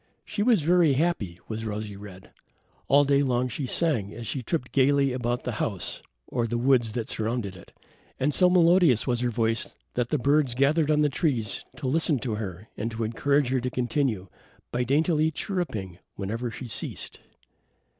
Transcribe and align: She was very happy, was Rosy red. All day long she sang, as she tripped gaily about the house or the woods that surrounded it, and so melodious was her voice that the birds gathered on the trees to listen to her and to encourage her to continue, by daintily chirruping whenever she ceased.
She 0.25 0.41
was 0.41 0.63
very 0.63 0.93
happy, 0.93 1.37
was 1.47 1.63
Rosy 1.63 1.95
red. 1.95 2.31
All 2.87 3.03
day 3.03 3.21
long 3.21 3.49
she 3.49 3.67
sang, 3.67 4.11
as 4.15 4.25
she 4.25 4.41
tripped 4.41 4.71
gaily 4.71 5.13
about 5.13 5.43
the 5.43 5.51
house 5.61 6.01
or 6.25 6.47
the 6.47 6.57
woods 6.57 6.93
that 6.93 7.07
surrounded 7.07 7.55
it, 7.55 7.71
and 8.19 8.33
so 8.33 8.49
melodious 8.49 9.05
was 9.05 9.19
her 9.19 9.29
voice 9.29 9.75
that 9.93 10.09
the 10.09 10.17
birds 10.17 10.55
gathered 10.55 10.89
on 10.89 11.01
the 11.01 11.09
trees 11.09 11.63
to 11.75 11.87
listen 11.87 12.17
to 12.17 12.33
her 12.33 12.67
and 12.75 12.89
to 12.89 13.03
encourage 13.03 13.49
her 13.49 13.59
to 13.59 13.69
continue, 13.69 14.27
by 14.71 14.83
daintily 14.83 15.29
chirruping 15.29 15.99
whenever 16.15 16.49
she 16.49 16.65
ceased. 16.65 17.19